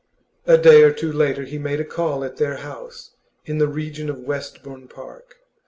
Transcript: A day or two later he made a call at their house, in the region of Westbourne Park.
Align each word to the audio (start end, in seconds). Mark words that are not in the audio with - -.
A 0.47 0.57
day 0.57 0.81
or 0.81 0.91
two 0.91 1.11
later 1.13 1.43
he 1.43 1.59
made 1.59 1.79
a 1.79 1.85
call 1.85 2.23
at 2.23 2.37
their 2.37 2.55
house, 2.57 3.11
in 3.45 3.59
the 3.59 3.67
region 3.67 4.09
of 4.09 4.17
Westbourne 4.21 4.87
Park. 4.87 5.37